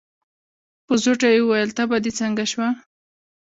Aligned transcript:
په 0.85 0.93
زوټه 1.03 1.27
يې 1.33 1.39
وويل: 1.43 1.69
تبه 1.77 1.97
دې 2.03 2.11
څنګه 2.19 2.43
شوه؟ 2.51 2.67